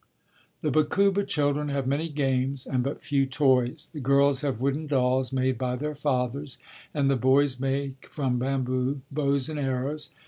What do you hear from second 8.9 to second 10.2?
bows and arrows.